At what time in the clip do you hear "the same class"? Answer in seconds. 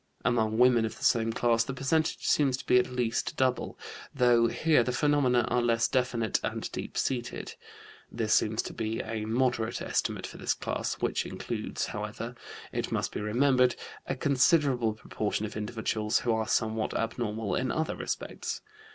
0.97-1.63